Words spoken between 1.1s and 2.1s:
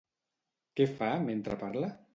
mentre parla?